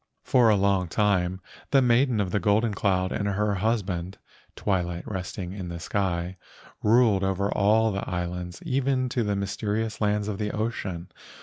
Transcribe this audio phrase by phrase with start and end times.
[0.23, 4.17] For a long time the Maiden of the Golden Cloud and her husband,
[4.55, 6.37] Twilight Resting in the Sky,
[6.81, 11.09] ruled over all the islands even to the mysterious lands of the ocean.